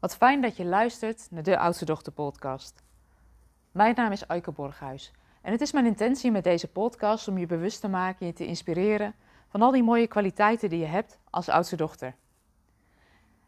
Wat 0.00 0.16
fijn 0.16 0.40
dat 0.40 0.56
je 0.56 0.64
luistert 0.64 1.26
naar 1.30 1.42
de 1.42 1.58
Oudste 1.58 1.84
Dochter 1.84 2.12
podcast. 2.12 2.82
Mijn 3.72 3.94
naam 3.94 4.12
is 4.12 4.28
Aike 4.28 4.52
Borghuis 4.52 5.12
en 5.42 5.52
het 5.52 5.60
is 5.60 5.72
mijn 5.72 5.86
intentie 5.86 6.30
met 6.30 6.44
deze 6.44 6.68
podcast 6.68 7.28
om 7.28 7.38
je 7.38 7.46
bewust 7.46 7.80
te 7.80 7.88
maken 7.88 8.20
en 8.20 8.26
je 8.26 8.32
te 8.32 8.46
inspireren 8.46 9.14
van 9.48 9.62
al 9.62 9.70
die 9.70 9.82
mooie 9.82 10.06
kwaliteiten 10.06 10.68
die 10.68 10.78
je 10.78 10.86
hebt 10.86 11.18
als 11.30 11.48
oudste 11.48 11.76
dochter. 11.76 12.14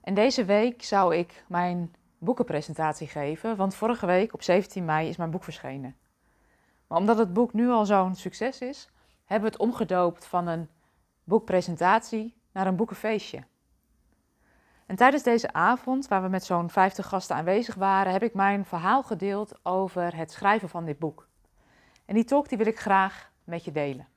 En 0.00 0.14
deze 0.14 0.44
week 0.44 0.82
zou 0.82 1.16
ik 1.16 1.44
mijn 1.48 1.94
boekenpresentatie 2.18 3.06
geven, 3.06 3.56
want 3.56 3.74
vorige 3.74 4.06
week 4.06 4.34
op 4.34 4.42
17 4.42 4.84
mei 4.84 5.08
is 5.08 5.16
mijn 5.16 5.30
boek 5.30 5.44
verschenen. 5.44 5.96
Maar 6.86 6.98
omdat 6.98 7.18
het 7.18 7.32
boek 7.32 7.52
nu 7.52 7.70
al 7.70 7.86
zo'n 7.86 8.14
succes 8.14 8.60
is, 8.60 8.90
hebben 9.24 9.50
we 9.50 9.54
het 9.56 9.66
omgedoopt 9.66 10.26
van 10.26 10.46
een 10.46 10.68
boekpresentatie 11.24 12.34
naar 12.52 12.66
een 12.66 12.76
boekenfeestje. 12.76 13.44
En 14.86 14.96
tijdens 14.96 15.22
deze 15.22 15.52
avond, 15.52 16.08
waar 16.08 16.22
we 16.22 16.28
met 16.28 16.44
zo'n 16.44 16.70
50 16.70 17.06
gasten 17.06 17.36
aanwezig 17.36 17.74
waren, 17.74 18.12
heb 18.12 18.22
ik 18.22 18.34
mijn 18.34 18.64
verhaal 18.64 19.02
gedeeld 19.02 19.64
over 19.64 20.16
het 20.16 20.32
schrijven 20.32 20.68
van 20.68 20.84
dit 20.84 20.98
boek. 20.98 21.28
En 22.04 22.14
die 22.14 22.24
talk 22.24 22.48
die 22.48 22.58
wil 22.58 22.66
ik 22.66 22.78
graag 22.78 23.30
met 23.44 23.64
je 23.64 23.72
delen. 23.72 24.08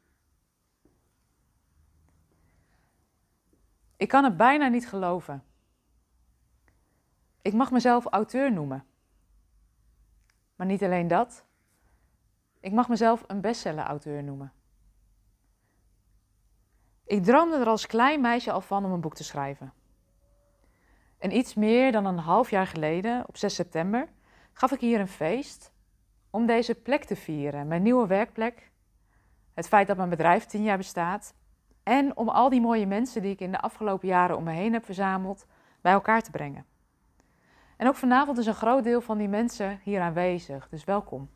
Ik 3.98 4.08
kan 4.08 4.24
het 4.24 4.38
bijna 4.38 4.68
niet 4.68 4.88
geloven. 4.88 5.44
Ik 7.42 7.54
mag 7.54 7.72
mezelf 7.72 8.06
auteur 8.06 8.52
noemen. 8.52 8.86
Maar 10.56 10.68
niet 10.68 10.84
alleen 10.84 11.08
dat. 11.08 11.46
Ik 12.60 12.72
mag 12.72 12.90
mezelf 12.90 13.24
een 13.28 13.42
bestseller-auteur 13.42 14.24
noemen. 14.24 14.54
Ik 17.04 17.24
droomde 17.24 17.58
er 17.58 17.68
als 17.68 17.86
klein 17.86 18.22
meisje 18.22 18.52
al 18.52 18.62
van 18.62 18.86
om 18.86 18.92
een 18.92 19.02
boek 19.02 19.16
te 19.16 19.24
schrijven. 19.24 19.74
En 21.18 21.36
iets 21.36 21.54
meer 21.54 21.92
dan 21.92 22.06
een 22.06 22.18
half 22.18 22.50
jaar 22.50 22.68
geleden, 22.68 23.24
op 23.28 23.38
6 23.38 23.56
september, 23.56 24.08
gaf 24.54 24.72
ik 24.72 24.80
hier 24.80 25.00
een 25.00 25.08
feest 25.08 25.72
om 26.30 26.46
deze 26.46 26.76
plek 26.76 27.04
te 27.04 27.16
vieren. 27.16 27.68
Mijn 27.68 27.82
nieuwe 27.82 28.08
werkplek, 28.08 28.72
het 29.54 29.68
feit 29.68 29.88
dat 29.88 29.98
mijn 29.98 30.10
bedrijf 30.10 30.46
tien 30.46 30.64
jaar 30.64 30.78
bestaat 30.78 31.34
en 31.84 32.18
om 32.18 32.30
al 32.30 32.50
die 32.50 32.62
mooie 32.62 32.88
mensen 32.88 33.22
die 33.22 33.32
ik 33.32 33.40
in 33.40 33.52
de 33.52 33.62
afgelopen 33.62 34.08
jaren 34.08 34.38
om 34.38 34.44
me 34.44 34.52
heen 34.52 34.74
heb 34.74 34.86
verzameld 34.86 35.46
bij 35.82 35.94
elkaar 35.94 36.22
te 36.22 36.32
brengen. 36.32 36.66
En 37.78 37.88
ook 37.88 37.96
vanavond 37.96 38.38
is 38.38 38.46
een 38.46 38.54
groot 38.54 38.84
deel 38.84 39.02
van 39.02 39.18
die 39.18 39.28
mensen 39.28 39.80
hier 39.84 40.02
aanwezig, 40.02 40.70
dus 40.70 40.84
welkom. 40.84 41.30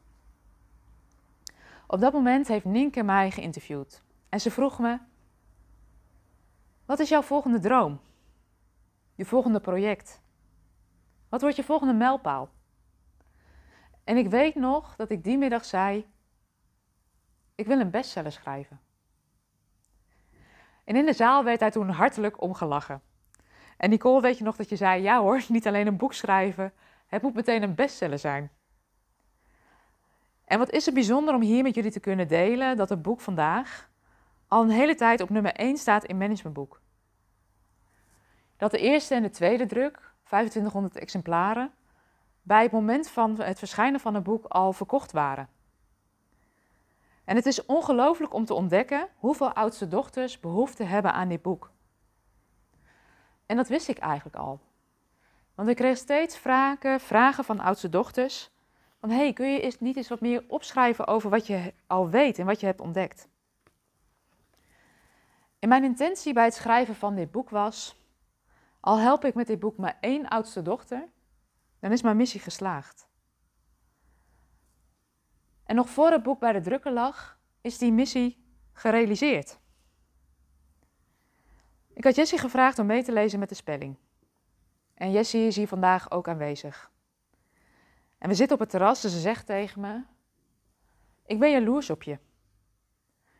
Op 1.87 1.99
dat 1.99 2.13
moment 2.13 2.47
heeft 2.47 2.65
Nienke 2.65 3.03
mij 3.03 3.31
geïnterviewd 3.31 4.01
en 4.29 4.41
ze 4.41 4.51
vroeg 4.51 4.79
me: 4.79 4.97
Wat 6.85 6.99
is 6.99 7.09
jouw 7.09 7.21
volgende 7.21 7.59
droom? 7.59 7.99
Je 9.19 9.25
volgende 9.25 9.59
project? 9.59 10.21
Wat 11.29 11.41
wordt 11.41 11.55
je 11.55 11.63
volgende 11.63 11.93
mijlpaal? 11.93 12.49
En 14.03 14.17
ik 14.17 14.29
weet 14.29 14.55
nog 14.55 14.95
dat 14.95 15.09
ik 15.09 15.23
die 15.23 15.37
middag 15.37 15.65
zei: 15.65 16.05
Ik 17.55 17.67
wil 17.67 17.79
een 17.79 17.89
bestseller 17.89 18.31
schrijven. 18.31 18.79
En 20.83 20.95
in 20.95 21.05
de 21.05 21.13
zaal 21.13 21.43
werd 21.43 21.59
hij 21.59 21.71
toen 21.71 21.89
hartelijk 21.89 22.41
omgelachen. 22.41 23.01
En 23.77 23.89
Nicole, 23.89 24.21
weet 24.21 24.37
je 24.37 24.43
nog 24.43 24.55
dat 24.55 24.69
je 24.69 24.75
zei: 24.75 25.01
Ja 25.01 25.19
hoor, 25.19 25.45
niet 25.47 25.67
alleen 25.67 25.87
een 25.87 25.97
boek 25.97 26.13
schrijven, 26.13 26.73
het 27.07 27.21
moet 27.21 27.33
meteen 27.33 27.63
een 27.63 27.75
bestseller 27.75 28.19
zijn. 28.19 28.51
En 30.45 30.59
wat 30.59 30.69
is 30.69 30.85
het 30.85 30.93
bijzonder 30.93 31.35
om 31.35 31.41
hier 31.41 31.63
met 31.63 31.75
jullie 31.75 31.91
te 31.91 31.99
kunnen 31.99 32.27
delen 32.27 32.77
dat 32.77 32.89
het 32.89 33.01
boek 33.01 33.21
vandaag 33.21 33.89
al 34.47 34.61
een 34.61 34.69
hele 34.69 34.95
tijd 34.95 35.21
op 35.21 35.29
nummer 35.29 35.53
1 35.53 35.77
staat 35.77 36.05
in 36.05 36.17
managementboek. 36.17 36.81
Dat 38.59 38.71
de 38.71 38.79
eerste 38.79 39.15
en 39.15 39.21
de 39.21 39.29
tweede 39.29 39.65
druk, 39.65 40.13
2500 40.23 40.97
exemplaren, 40.97 41.71
bij 42.41 42.63
het 42.63 42.71
moment 42.71 43.09
van 43.09 43.41
het 43.41 43.59
verschijnen 43.59 43.99
van 43.99 44.13
het 44.13 44.23
boek 44.23 44.45
al 44.45 44.73
verkocht 44.73 45.11
waren. 45.11 45.49
En 47.25 47.35
het 47.35 47.45
is 47.45 47.65
ongelooflijk 47.65 48.33
om 48.33 48.45
te 48.45 48.53
ontdekken 48.53 49.07
hoeveel 49.15 49.53
oudste 49.53 49.87
dochters 49.87 50.39
behoefte 50.39 50.83
hebben 50.83 51.13
aan 51.13 51.29
dit 51.29 51.41
boek. 51.41 51.71
En 53.45 53.55
dat 53.55 53.67
wist 53.67 53.87
ik 53.87 53.97
eigenlijk 53.97 54.35
al. 54.35 54.59
Want 55.55 55.69
ik 55.69 55.75
kreeg 55.75 55.97
steeds 55.97 56.37
vragen, 56.37 56.99
vragen 56.99 57.43
van 57.43 57.59
oudste 57.59 57.89
dochters. 57.89 58.51
Van 58.99 59.09
hey, 59.09 59.33
kun 59.33 59.51
je 59.51 59.75
niet 59.79 59.97
eens 59.97 60.09
wat 60.09 60.21
meer 60.21 60.43
opschrijven 60.47 61.07
over 61.07 61.29
wat 61.29 61.47
je 61.47 61.73
al 61.87 62.09
weet 62.09 62.39
en 62.39 62.45
wat 62.45 62.59
je 62.59 62.65
hebt 62.65 62.81
ontdekt? 62.81 63.27
En 65.59 65.69
mijn 65.69 65.83
intentie 65.83 66.33
bij 66.33 66.43
het 66.43 66.53
schrijven 66.53 66.95
van 66.95 67.15
dit 67.15 67.31
boek 67.31 67.49
was: 67.49 67.98
al 68.79 68.99
help 68.99 69.25
ik 69.25 69.33
met 69.33 69.47
dit 69.47 69.59
boek 69.59 69.77
maar 69.77 69.97
één 69.99 70.27
oudste 70.27 70.61
dochter, 70.61 71.09
dan 71.79 71.91
is 71.91 72.01
mijn 72.01 72.17
missie 72.17 72.39
geslaagd. 72.39 73.07
En 75.63 75.75
nog 75.75 75.89
voor 75.89 76.11
het 76.11 76.23
boek 76.23 76.39
bij 76.39 76.51
de 76.51 76.61
drukker 76.61 76.91
lag, 76.93 77.39
is 77.61 77.77
die 77.77 77.91
missie 77.91 78.45
gerealiseerd. 78.73 79.59
Ik 81.93 82.03
had 82.03 82.15
Jessie 82.15 82.37
gevraagd 82.37 82.79
om 82.79 82.85
mee 82.85 83.03
te 83.03 83.11
lezen 83.11 83.39
met 83.39 83.49
de 83.49 83.55
spelling. 83.55 83.97
En 84.93 85.11
Jessie 85.11 85.47
is 85.47 85.55
hier 85.55 85.67
vandaag 85.67 86.11
ook 86.11 86.27
aanwezig. 86.27 86.91
En 88.17 88.29
we 88.29 88.35
zitten 88.35 88.55
op 88.55 88.61
het 88.61 88.69
terras 88.69 89.03
en 89.03 89.09
ze 89.09 89.19
zegt 89.19 89.45
tegen 89.45 89.81
me: 89.81 90.03
Ik 91.25 91.39
ben 91.39 91.51
jaloers 91.51 91.89
op 91.89 92.03
je. 92.03 92.19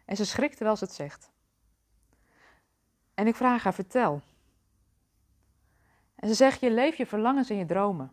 En 0.06 0.16
ze 0.16 0.25
schrikt 0.25 0.56
terwijl 0.56 0.77
ze 0.77 0.83
het 0.83 0.94
zegt. 0.94 1.31
En 3.13 3.27
ik 3.27 3.35
vraag 3.35 3.63
haar: 3.63 3.73
Vertel. 3.73 4.21
En 6.19 6.28
ze 6.28 6.34
zegt: 6.34 6.59
Je 6.59 6.72
leeft 6.72 6.97
je 6.97 7.06
verlangens 7.06 7.50
en 7.50 7.56
je 7.56 7.66
dromen. 7.66 8.12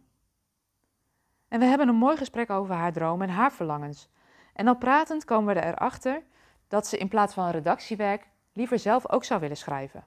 En 1.48 1.58
we 1.58 1.64
hebben 1.64 1.88
een 1.88 1.94
mooi 1.94 2.16
gesprek 2.16 2.50
over 2.50 2.74
haar 2.74 2.92
dromen 2.92 3.28
en 3.28 3.34
haar 3.34 3.52
verlangens. 3.52 4.08
En 4.52 4.68
al 4.68 4.76
pratend 4.76 5.24
komen 5.24 5.54
we 5.54 5.64
erachter 5.64 6.22
dat 6.68 6.86
ze 6.86 6.98
in 6.98 7.08
plaats 7.08 7.34
van 7.34 7.50
redactiewerk 7.50 8.28
liever 8.52 8.78
zelf 8.78 9.10
ook 9.10 9.24
zou 9.24 9.40
willen 9.40 9.56
schrijven. 9.56 10.04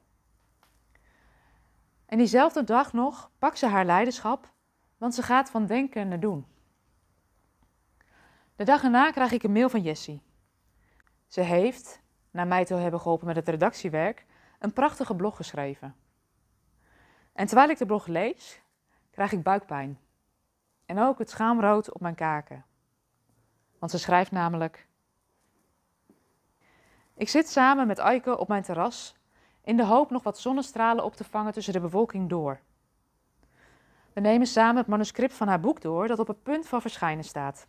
En 2.05 2.17
diezelfde 2.17 2.63
dag 2.63 2.93
nog 2.93 3.31
pakt 3.39 3.57
ze 3.57 3.67
haar 3.67 3.85
leiderschap, 3.85 4.51
want 4.97 5.15
ze 5.15 5.23
gaat 5.23 5.49
van 5.49 5.65
denken 5.65 6.07
naar 6.07 6.19
doen. 6.19 6.45
De 8.55 8.63
dag 8.63 8.83
erna 8.83 9.11
krijg 9.11 9.31
ik 9.31 9.43
een 9.43 9.51
mail 9.51 9.69
van 9.69 9.81
Jessie. 9.81 10.21
Ze 11.27 11.41
heeft, 11.41 12.01
na 12.31 12.43
mij 12.43 12.65
te 12.65 12.73
hebben 12.73 12.99
geholpen 12.99 13.27
met 13.27 13.35
het 13.35 13.47
redactiewerk, 13.47 14.25
een 14.59 14.73
prachtige 14.73 15.15
blog 15.15 15.35
geschreven. 15.35 15.95
En 17.39 17.45
terwijl 17.45 17.69
ik 17.69 17.77
de 17.77 17.85
blog 17.85 18.07
lees, 18.07 18.61
krijg 19.11 19.31
ik 19.31 19.43
buikpijn. 19.43 19.99
En 20.85 20.99
ook 20.99 21.19
het 21.19 21.29
schaamrood 21.29 21.93
op 21.93 22.01
mijn 22.01 22.15
kaken. 22.15 22.65
Want 23.77 23.91
ze 23.91 23.97
schrijft 23.97 24.31
namelijk: 24.31 24.87
Ik 27.15 27.29
zit 27.29 27.49
samen 27.49 27.87
met 27.87 27.99
Aike 27.99 28.37
op 28.37 28.47
mijn 28.47 28.63
terras 28.63 29.15
in 29.63 29.77
de 29.77 29.85
hoop 29.85 30.09
nog 30.09 30.23
wat 30.23 30.39
zonnestralen 30.39 31.03
op 31.03 31.15
te 31.15 31.23
vangen 31.23 31.53
tussen 31.53 31.73
de 31.73 31.79
bewolking 31.79 32.29
door. 32.29 32.59
We 34.13 34.21
nemen 34.21 34.47
samen 34.47 34.77
het 34.77 34.87
manuscript 34.87 35.33
van 35.33 35.47
haar 35.47 35.59
boek 35.59 35.81
door 35.81 36.07
dat 36.07 36.19
op 36.19 36.27
het 36.27 36.43
punt 36.43 36.67
van 36.67 36.81
verschijnen 36.81 37.23
staat. 37.23 37.67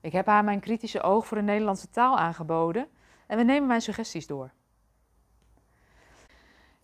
Ik 0.00 0.12
heb 0.12 0.26
haar 0.26 0.44
mijn 0.44 0.60
kritische 0.60 1.02
oog 1.02 1.26
voor 1.26 1.36
de 1.36 1.42
Nederlandse 1.42 1.90
taal 1.90 2.18
aangeboden 2.18 2.88
en 3.26 3.36
we 3.36 3.44
nemen 3.44 3.68
mijn 3.68 3.82
suggesties 3.82 4.26
door. 4.26 4.52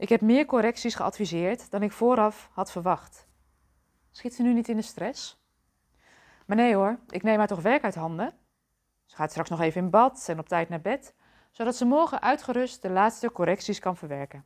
Ik 0.01 0.09
heb 0.09 0.21
meer 0.21 0.45
correcties 0.45 0.95
geadviseerd 0.95 1.71
dan 1.71 1.83
ik 1.83 1.93
vooraf 1.93 2.51
had 2.53 2.71
verwacht. 2.71 3.27
Schiet 4.11 4.35
ze 4.35 4.43
nu 4.43 4.53
niet 4.53 4.69
in 4.69 4.77
de 4.77 4.83
stress? 4.83 5.41
Maar 6.47 6.57
nee 6.57 6.75
hoor, 6.75 6.99
ik 7.09 7.23
neem 7.23 7.39
haar 7.39 7.47
toch 7.47 7.63
werk 7.63 7.85
uit 7.85 7.95
handen. 7.95 8.33
Ze 9.07 9.17
gaat 9.17 9.31
straks 9.31 9.51
nog 9.51 9.61
even 9.61 9.83
in 9.83 9.91
bad 9.91 10.29
en 10.29 10.39
op 10.39 10.49
tijd 10.49 10.69
naar 10.69 10.81
bed, 10.81 11.15
zodat 11.51 11.77
ze 11.77 11.85
morgen 11.85 12.23
uitgerust 12.23 12.83
de 12.83 12.91
laatste 12.91 13.33
correcties 13.33 13.79
kan 13.79 13.97
verwerken. 13.97 14.45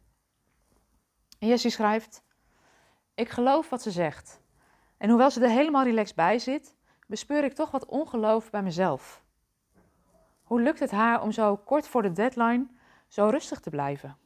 En 1.39 1.49
Jessie 1.49 1.71
schrijft: 1.71 2.25
Ik 3.15 3.29
geloof 3.29 3.71
wat 3.71 3.83
ze 3.83 3.91
zegt. 3.91 4.41
En 4.97 5.09
hoewel 5.09 5.31
ze 5.31 5.41
er 5.41 5.51
helemaal 5.51 5.85
relaxed 5.85 6.17
bij 6.17 6.39
zit, 6.39 6.77
bespeur 7.07 7.45
ik 7.45 7.55
toch 7.55 7.71
wat 7.71 7.87
ongeloof 7.87 8.51
bij 8.51 8.63
mezelf. 8.63 9.23
Hoe 10.43 10.61
lukt 10.61 10.81
het 10.81 10.91
haar 10.91 11.23
om 11.23 11.33
zo 11.33 11.57
kort 11.57 11.89
voor 11.89 12.03
de 12.03 12.13
deadline 12.13 12.67
zo 13.09 13.29
rustig 13.29 13.61
te 13.61 13.71
blijven? 13.71 14.23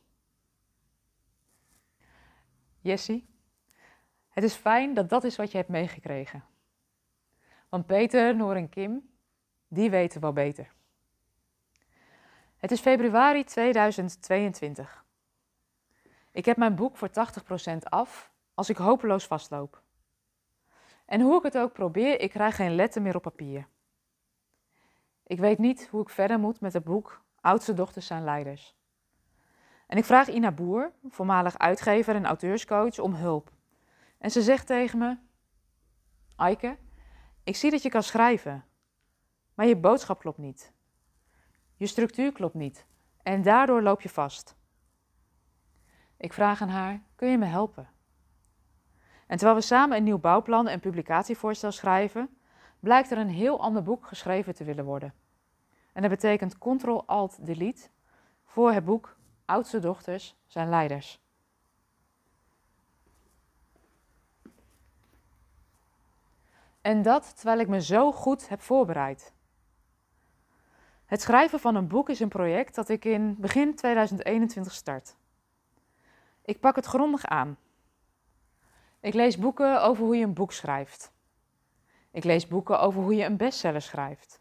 Jessie, 2.88 3.28
het 4.28 4.44
is 4.44 4.54
fijn 4.54 4.94
dat 4.94 5.08
dat 5.08 5.24
is 5.24 5.36
wat 5.36 5.50
je 5.50 5.56
hebt 5.56 5.68
meegekregen. 5.68 6.44
Want 7.68 7.86
Peter, 7.86 8.36
Noor 8.36 8.54
en 8.54 8.68
Kim, 8.68 9.10
die 9.68 9.90
weten 9.90 10.20
wel 10.20 10.32
beter. 10.32 10.72
Het 12.56 12.70
is 12.70 12.80
februari 12.80 13.44
2022. 13.44 15.04
Ik 16.32 16.44
heb 16.44 16.56
mijn 16.56 16.74
boek 16.74 16.96
voor 16.96 17.08
80% 17.08 17.78
af 17.82 18.32
als 18.54 18.68
ik 18.68 18.76
hopeloos 18.76 19.26
vastloop. 19.26 19.82
En 21.06 21.20
hoe 21.20 21.36
ik 21.36 21.42
het 21.42 21.58
ook 21.58 21.72
probeer, 21.72 22.20
ik 22.20 22.30
krijg 22.30 22.56
geen 22.56 22.74
letter 22.74 23.02
meer 23.02 23.16
op 23.16 23.22
papier. 23.22 23.68
Ik 25.26 25.38
weet 25.38 25.58
niet 25.58 25.88
hoe 25.90 26.02
ik 26.02 26.08
verder 26.08 26.38
moet 26.38 26.60
met 26.60 26.72
het 26.72 26.84
boek 26.84 27.22
Oudste 27.40 27.74
dochters 27.74 28.06
zijn 28.06 28.24
leiders. 28.24 28.77
En 29.88 29.96
ik 29.96 30.04
vraag 30.04 30.28
Ina 30.28 30.52
Boer, 30.52 30.92
voormalig 31.08 31.58
uitgever 31.58 32.14
en 32.14 32.26
auteurscoach, 32.26 32.98
om 32.98 33.14
hulp. 33.14 33.52
En 34.18 34.30
ze 34.30 34.42
zegt 34.42 34.66
tegen 34.66 34.98
me: 34.98 35.16
Aike, 36.36 36.76
ik 37.44 37.56
zie 37.56 37.70
dat 37.70 37.82
je 37.82 37.88
kan 37.88 38.02
schrijven, 38.02 38.64
maar 39.54 39.66
je 39.66 39.76
boodschap 39.76 40.18
klopt 40.18 40.38
niet. 40.38 40.72
Je 41.76 41.86
structuur 41.86 42.32
klopt 42.32 42.54
niet 42.54 42.86
en 43.22 43.42
daardoor 43.42 43.82
loop 43.82 44.00
je 44.00 44.08
vast. 44.08 44.56
Ik 46.16 46.32
vraag 46.32 46.62
aan 46.62 46.68
haar: 46.68 47.02
kun 47.14 47.28
je 47.28 47.38
me 47.38 47.46
helpen? 47.46 47.88
En 49.26 49.36
terwijl 49.36 49.58
we 49.58 49.64
samen 49.64 49.96
een 49.96 50.04
nieuw 50.04 50.18
bouwplan 50.18 50.68
en 50.68 50.80
publicatievoorstel 50.80 51.72
schrijven, 51.72 52.38
blijkt 52.80 53.10
er 53.10 53.18
een 53.18 53.28
heel 53.28 53.60
ander 53.60 53.82
boek 53.82 54.06
geschreven 54.06 54.54
te 54.54 54.64
willen 54.64 54.84
worden. 54.84 55.14
En 55.92 56.02
dat 56.02 56.10
betekent 56.10 56.58
Ctrl-Alt-Delete 56.58 57.88
voor 58.44 58.72
het 58.72 58.84
boek 58.84 59.17
Oudste 59.48 59.78
dochters 59.78 60.36
zijn 60.46 60.68
leiders. 60.68 61.20
En 66.80 67.02
dat 67.02 67.36
terwijl 67.36 67.58
ik 67.58 67.68
me 67.68 67.82
zo 67.82 68.12
goed 68.12 68.48
heb 68.48 68.60
voorbereid. 68.60 69.32
Het 71.04 71.20
schrijven 71.20 71.60
van 71.60 71.74
een 71.74 71.88
boek 71.88 72.08
is 72.08 72.20
een 72.20 72.28
project 72.28 72.74
dat 72.74 72.88
ik 72.88 73.04
in 73.04 73.36
begin 73.38 73.74
2021 73.74 74.72
start. 74.72 75.16
Ik 76.42 76.60
pak 76.60 76.76
het 76.76 76.86
grondig 76.86 77.24
aan. 77.24 77.58
Ik 79.00 79.14
lees 79.14 79.38
boeken 79.38 79.82
over 79.82 80.04
hoe 80.04 80.16
je 80.16 80.24
een 80.24 80.34
boek 80.34 80.52
schrijft. 80.52 81.12
Ik 82.10 82.24
lees 82.24 82.46
boeken 82.46 82.80
over 82.80 83.02
hoe 83.02 83.14
je 83.14 83.24
een 83.24 83.36
bestseller 83.36 83.82
schrijft. 83.82 84.40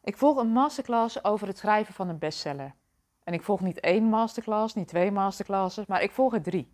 Ik 0.00 0.16
volg 0.16 0.36
een 0.36 0.52
masterclass 0.52 1.24
over 1.24 1.46
het 1.46 1.58
schrijven 1.58 1.94
van 1.94 2.08
een 2.08 2.18
bestseller. 2.18 2.74
En 3.28 3.34
ik 3.34 3.42
volg 3.42 3.60
niet 3.60 3.80
één 3.80 4.04
masterclass, 4.04 4.74
niet 4.74 4.88
twee 4.88 5.10
masterclasses, 5.10 5.86
maar 5.86 6.02
ik 6.02 6.10
volg 6.10 6.34
er 6.34 6.42
drie. 6.42 6.72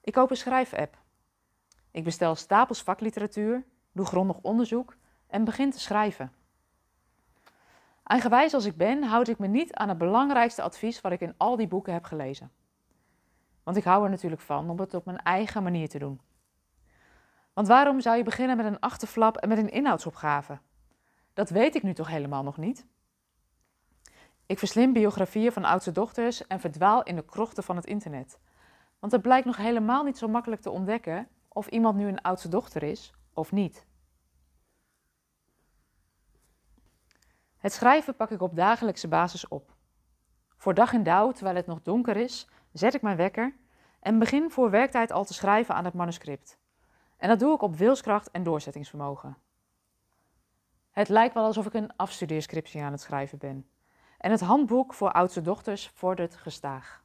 Ik 0.00 0.12
koop 0.12 0.30
een 0.30 0.36
schrijfapp. 0.36 0.98
Ik 1.90 2.04
bestel 2.04 2.34
stapels 2.34 2.82
vakliteratuur, 2.82 3.64
doe 3.92 4.06
grondig 4.06 4.38
onderzoek 4.38 4.96
en 5.26 5.44
begin 5.44 5.70
te 5.70 5.80
schrijven. 5.80 6.32
Eigenwijs 8.04 8.54
als 8.54 8.64
ik 8.64 8.76
ben, 8.76 9.02
houd 9.02 9.28
ik 9.28 9.38
me 9.38 9.46
niet 9.46 9.74
aan 9.74 9.88
het 9.88 9.98
belangrijkste 9.98 10.62
advies 10.62 11.00
wat 11.00 11.12
ik 11.12 11.20
in 11.20 11.34
al 11.36 11.56
die 11.56 11.68
boeken 11.68 11.92
heb 11.92 12.04
gelezen. 12.04 12.50
Want 13.62 13.76
ik 13.76 13.84
hou 13.84 14.04
er 14.04 14.10
natuurlijk 14.10 14.42
van 14.42 14.70
om 14.70 14.80
het 14.80 14.94
op 14.94 15.04
mijn 15.04 15.22
eigen 15.22 15.62
manier 15.62 15.88
te 15.88 15.98
doen. 15.98 16.20
Want 17.52 17.68
waarom 17.68 18.00
zou 18.00 18.16
je 18.16 18.22
beginnen 18.22 18.56
met 18.56 18.66
een 18.66 18.80
achterflap 18.80 19.36
en 19.36 19.48
met 19.48 19.58
een 19.58 19.70
inhoudsopgave? 19.70 20.58
Dat 21.32 21.50
weet 21.50 21.74
ik 21.74 21.82
nu 21.82 21.94
toch 21.94 22.08
helemaal 22.08 22.42
nog 22.42 22.56
niet? 22.56 22.86
Ik 24.48 24.58
verslim 24.58 24.92
biografieën 24.92 25.52
van 25.52 25.64
oudste 25.64 25.92
dochters 25.92 26.46
en 26.46 26.60
verdwaal 26.60 27.02
in 27.02 27.16
de 27.16 27.24
krochten 27.24 27.62
van 27.62 27.76
het 27.76 27.86
internet. 27.86 28.38
Want 28.98 29.12
het 29.12 29.22
blijkt 29.22 29.46
nog 29.46 29.56
helemaal 29.56 30.04
niet 30.04 30.18
zo 30.18 30.28
makkelijk 30.28 30.62
te 30.62 30.70
ontdekken 30.70 31.28
of 31.48 31.66
iemand 31.66 31.96
nu 31.96 32.08
een 32.08 32.20
oudste 32.20 32.48
dochter 32.48 32.82
is 32.82 33.12
of 33.32 33.52
niet. 33.52 33.86
Het 37.56 37.72
schrijven 37.72 38.16
pak 38.16 38.30
ik 38.30 38.40
op 38.40 38.56
dagelijkse 38.56 39.08
basis 39.08 39.48
op. 39.48 39.76
Voor 40.56 40.74
dag 40.74 40.92
en 40.92 41.02
dauw, 41.02 41.32
terwijl 41.32 41.56
het 41.56 41.66
nog 41.66 41.82
donker 41.82 42.16
is, 42.16 42.48
zet 42.72 42.94
ik 42.94 43.02
mijn 43.02 43.16
wekker 43.16 43.56
en 44.00 44.18
begin 44.18 44.50
voor 44.50 44.70
werktijd 44.70 45.12
al 45.12 45.24
te 45.24 45.34
schrijven 45.34 45.74
aan 45.74 45.84
het 45.84 45.94
manuscript. 45.94 46.58
En 47.16 47.28
dat 47.28 47.38
doe 47.38 47.54
ik 47.54 47.62
op 47.62 47.76
wilskracht 47.76 48.30
en 48.30 48.42
doorzettingsvermogen. 48.42 49.36
Het 50.90 51.08
lijkt 51.08 51.34
wel 51.34 51.44
alsof 51.44 51.66
ik 51.66 51.74
een 51.74 51.96
afstudeerscriptie 51.96 52.82
aan 52.82 52.92
het 52.92 53.00
schrijven 53.00 53.38
ben. 53.38 53.70
En 54.18 54.30
het 54.30 54.40
handboek 54.40 54.94
voor 54.94 55.12
oudste 55.12 55.42
dochters 55.42 55.88
vordert 55.88 56.36
gestaag. 56.36 57.04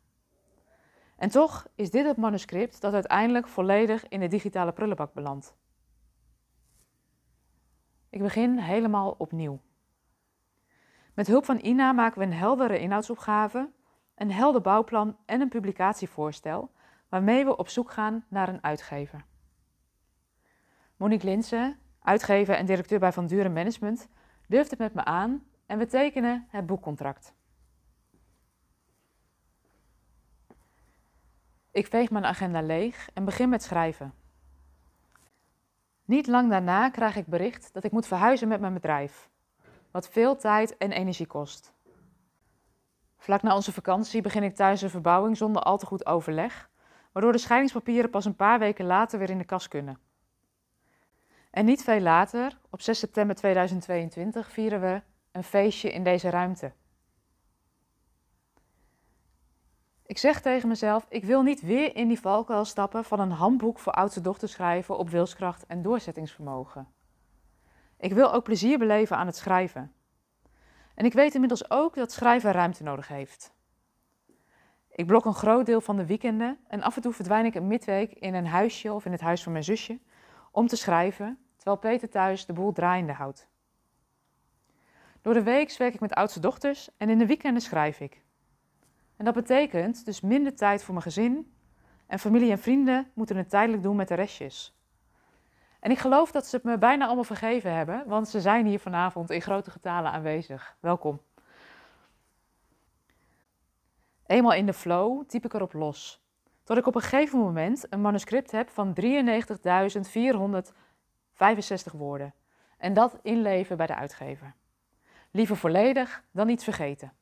En 1.18 1.30
toch 1.30 1.68
is 1.75 1.92
dit 1.92 2.06
het 2.06 2.18
manuscript 2.18 2.81
dat 2.81 2.94
uiteindelijk 2.94 3.48
volledig 3.48 4.07
in 4.07 4.19
de 4.19 4.27
digitale 4.27 4.71
prullenbak 4.71 5.13
belandt. 5.13 5.56
Ik 8.10 8.21
begin 8.21 8.57
helemaal 8.57 9.15
opnieuw. 9.18 9.60
Met 11.13 11.27
hulp 11.27 11.45
van 11.45 11.60
Ina 11.62 11.92
maken 11.92 12.19
we 12.19 12.25
een 12.25 12.33
heldere 12.33 12.80
inhoudsopgave, 12.80 13.71
een 14.15 14.31
helder 14.31 14.62
bouwplan 14.62 15.18
en 15.25 15.42
een 15.42 15.50
publicatievoorstel 15.50 16.71
waarmee 17.10 17.45
we 17.45 17.57
op 17.57 17.68
zoek 17.68 17.92
gaan 17.92 18.25
naar 18.27 18.50
een 18.50 18.63
uitgever. 18.63 19.25
Monique 20.98 21.27
Linsen, 21.27 21.80
uitgever 22.00 22.56
en 22.56 22.65
directeur 22.65 23.00
bij 23.00 23.12
Van 23.12 23.27
Duren 23.27 23.54
Management, 23.54 24.07
durft 24.48 24.69
het 24.69 24.80
met 24.80 24.94
me 24.94 25.04
aan 25.04 25.44
en 25.65 25.77
we 25.77 25.86
tekenen 25.86 26.48
het 26.50 26.65
boekcontract. 26.65 27.33
Ik 31.71 31.88
veeg 31.88 32.10
mijn 32.10 32.25
agenda 32.25 32.62
leeg 32.62 33.10
en 33.13 33.25
begin 33.25 33.50
met 33.50 33.63
schrijven. 33.63 34.13
Niet 36.06 36.27
lang 36.27 36.50
daarna 36.50 36.89
krijg 36.89 37.15
ik 37.15 37.25
bericht 37.25 37.74
dat 37.74 37.83
ik 37.83 37.92
moet 37.92 38.07
verhuizen 38.07 38.48
met 38.48 38.60
mijn 38.60 38.74
bedrijf, 38.74 39.30
wat 39.92 40.10
veel 40.10 40.36
tijd 40.38 40.77
en 40.77 40.92
energie 40.92 41.27
kost. 41.27 41.74
Vlak 43.18 43.42
na 43.42 43.56
onze 43.56 43.74
vakantie 43.74 44.21
begin 44.21 44.44
ik 44.44 44.56
thuis 44.56 44.81
een 44.81 44.89
verbouwing 44.89 45.38
zonder 45.38 45.62
al 45.62 45.77
te 45.77 45.86
goed 45.86 46.06
overleg, 46.06 46.69
waardoor 47.12 47.31
de 47.31 47.38
scheidingspapieren 47.38 48.10
pas 48.10 48.25
een 48.25 48.36
paar 48.36 48.60
weken 48.60 48.86
later 48.86 49.19
weer 49.19 49.30
in 49.30 49.38
de 49.38 49.45
kast 49.45 49.68
kunnen. 49.68 50.00
En 51.51 51.65
niet 51.65 51.83
veel 51.83 52.00
later, 52.00 52.60
op 52.69 52.81
6 52.81 53.00
september 53.00 53.36
2022, 53.36 54.51
vieren 54.51 54.81
we 54.81 55.01
een 55.33 55.44
feestje 55.44 55.91
in 55.91 56.03
deze 56.03 56.30
ruimte. 56.30 56.71
Ik 60.06 60.18
zeg 60.18 60.41
tegen 60.41 60.68
mezelf: 60.68 61.06
ik 61.09 61.24
wil 61.24 61.41
niet 61.41 61.62
weer 61.62 61.95
in 61.95 62.07
die 62.07 62.19
valkuil 62.19 62.65
stappen 62.65 63.03
van 63.03 63.19
een 63.19 63.31
handboek 63.31 63.80
voor 63.80 63.94
oudste 63.94 64.21
dochter 64.21 64.50
schrijven 64.50 64.97
op 64.97 65.09
wilskracht 65.09 65.65
en 65.65 65.81
doorzettingsvermogen. 65.81 66.88
Ik 67.97 68.13
wil 68.13 68.33
ook 68.33 68.44
plezier 68.44 68.77
beleven 68.77 69.18
aan 69.18 69.25
het 69.25 69.35
schrijven. 69.35 69.94
En 70.95 71.06
ik 71.06 71.13
weet 71.13 71.33
inmiddels 71.33 71.71
ook 71.71 71.95
dat 71.95 72.12
schrijven 72.12 72.51
ruimte 72.51 72.83
nodig 72.83 73.07
heeft. 73.07 73.53
Ik 74.89 75.06
blok 75.06 75.25
een 75.25 75.33
groot 75.33 75.65
deel 75.65 75.81
van 75.81 75.97
de 75.97 76.06
weekenden 76.06 76.59
en 76.68 76.81
af 76.81 76.95
en 76.95 77.01
toe 77.01 77.13
verdwijn 77.13 77.45
ik 77.45 77.56
een 77.56 77.68
midweek 77.68 78.12
in 78.13 78.33
een 78.33 78.47
huisje 78.47 78.94
of 78.94 79.06
in 79.06 79.12
het 79.12 79.21
huis 79.21 79.44
van 79.44 79.51
mijn 79.51 79.63
zusje 79.63 80.00
om 80.51 80.68
te 80.68 80.75
schrijven, 80.75 81.39
terwijl 81.56 81.77
Peter 81.77 82.09
thuis 82.09 82.45
de 82.45 82.53
boel 82.53 82.71
draaiende 82.71 83.13
houdt. 83.13 83.51
Door 85.24 85.34
de 85.34 85.44
week 85.44 85.78
werk 85.78 85.94
ik 85.94 86.00
met 86.00 86.14
oudste 86.14 86.40
dochters 86.40 86.90
en 86.98 87.10
in 87.10 87.18
de 87.18 87.25
weekenden 87.25 87.62
schrijf 87.62 88.00
ik. 88.00 88.22
En 89.18 89.25
dat 89.25 89.34
betekent 89.34 90.06
dus 90.06 90.22
minder 90.22 90.56
tijd 90.56 90.84
voor 90.84 90.94
mijn 90.94 91.06
gezin 91.06 91.53
en 92.08 92.20
familie 92.20 92.51
en 92.51 92.60
vrienden 92.60 93.12
moeten 93.13 93.38
het 93.38 93.50
tijdelijk 93.50 93.84
doen 93.84 93.96
met 93.96 94.08
de 94.08 94.13
restjes. 94.13 94.77
En 95.80 95.92
ik 95.92 96.00
geloof 96.00 96.32
dat 96.32 96.46
ze 96.46 96.56
het 96.56 96.65
me 96.65 96.77
bijna 96.77 97.06
allemaal 97.06 97.24
vergeven 97.24 97.74
hebben, 97.74 98.03
want 98.08 98.27
ze 98.30 98.42
zijn 98.42 98.65
hier 98.65 98.80
vanavond 98.80 99.30
in 99.30 99.42
grote 99.42 99.72
getalen 99.72 100.12
aanwezig. 100.12 100.77
Welkom. 100.80 101.22
Eenmaal 104.25 104.53
in 104.53 104.65
de 104.65 104.74
flow 104.74 105.25
typ 105.27 105.46
ik 105.46 105.53
erop 105.53 105.74
los. 105.74 106.25
Tot 106.63 106.77
ik 106.77 106.88
op 106.88 106.96
een 106.96 107.01
gegeven 107.01 107.39
moment 107.39 107.86
een 107.89 108.01
manuscript 108.01 108.51
heb 108.51 108.70
van 108.70 108.94
93.465 109.01 109.06
woorden. 111.94 112.34
En 112.77 112.94
dat 112.94 113.20
inleven 113.22 113.77
bij 113.77 113.88
de 113.88 113.96
uitgever. 113.96 114.56
Liever 115.36 115.58
volledig 115.58 116.24
dan 116.32 116.50
iets 116.50 116.63
vergeten. 116.63 117.13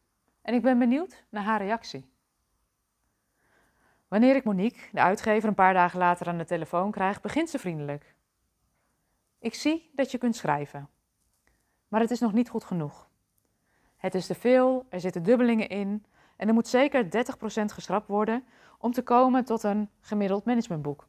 En 0.41 0.53
ik 0.53 0.61
ben 0.61 0.79
benieuwd 0.79 1.23
naar 1.29 1.43
haar 1.43 1.61
reactie. 1.61 2.09
Wanneer 4.07 4.35
ik 4.35 4.43
Monique, 4.43 4.81
de 4.91 4.99
uitgever, 4.99 5.49
een 5.49 5.55
paar 5.55 5.73
dagen 5.73 5.99
later 5.99 6.27
aan 6.27 6.37
de 6.37 6.45
telefoon 6.45 6.91
krijg, 6.91 7.21
begint 7.21 7.49
ze 7.49 7.59
vriendelijk. 7.59 8.15
Ik 9.39 9.53
zie 9.53 9.91
dat 9.95 10.11
je 10.11 10.17
kunt 10.17 10.35
schrijven, 10.35 10.89
maar 11.87 12.01
het 12.01 12.11
is 12.11 12.19
nog 12.19 12.33
niet 12.33 12.49
goed 12.49 12.63
genoeg. 12.63 13.09
Het 13.97 14.15
is 14.15 14.25
te 14.25 14.35
veel, 14.35 14.85
er 14.89 14.99
zitten 14.99 15.23
dubbelingen 15.23 15.69
in 15.69 16.05
en 16.35 16.47
er 16.47 16.53
moet 16.53 16.67
zeker 16.67 17.05
30% 17.05 17.07
geschrapt 17.65 18.07
worden 18.07 18.43
om 18.77 18.91
te 18.91 19.01
komen 19.01 19.45
tot 19.45 19.63
een 19.63 19.89
gemiddeld 19.99 20.45
managementboek. 20.45 21.07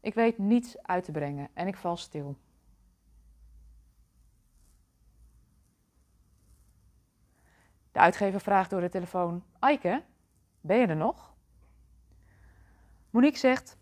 Ik 0.00 0.14
weet 0.14 0.38
niets 0.38 0.82
uit 0.82 1.04
te 1.04 1.12
brengen 1.12 1.48
en 1.54 1.66
ik 1.66 1.76
val 1.76 1.96
stil. 1.96 2.36
De 7.92 7.98
uitgever 7.98 8.40
vraagt 8.40 8.70
door 8.70 8.80
de 8.80 8.88
telefoon: 8.88 9.44
Aike, 9.58 10.04
ben 10.60 10.76
je 10.76 10.86
er 10.86 10.96
nog? 10.96 11.34
Monique 13.10 13.38
zegt: 13.38 13.78